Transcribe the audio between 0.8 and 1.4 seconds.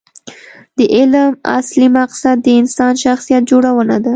علم